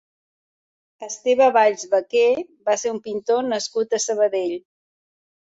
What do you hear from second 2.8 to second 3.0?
ser un